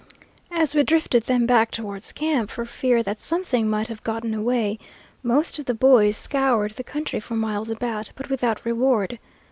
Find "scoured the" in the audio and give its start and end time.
6.17-6.83